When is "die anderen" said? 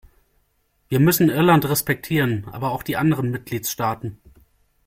2.81-3.29